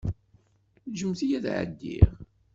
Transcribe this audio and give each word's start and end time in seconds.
Ǧǧemt-iyi 0.91 1.35
ad 1.37 1.45
ɛeddiɣ. 1.55 2.11